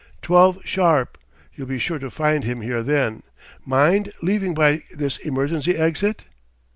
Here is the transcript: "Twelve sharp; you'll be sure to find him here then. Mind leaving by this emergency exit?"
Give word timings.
"Twelve 0.23 0.57
sharp; 0.65 1.19
you'll 1.53 1.67
be 1.67 1.77
sure 1.77 1.99
to 1.99 2.09
find 2.09 2.43
him 2.43 2.61
here 2.61 2.81
then. 2.81 3.21
Mind 3.63 4.11
leaving 4.23 4.55
by 4.55 4.79
this 4.91 5.17
emergency 5.19 5.77
exit?" 5.77 6.23